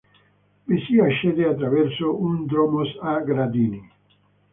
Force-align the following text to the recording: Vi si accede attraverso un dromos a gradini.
Vi 0.65 0.79
si 0.87 0.97
accede 0.97 1.45
attraverso 1.45 2.15
un 2.19 2.47
dromos 2.47 2.89
a 3.03 3.19
gradini. 3.19 3.87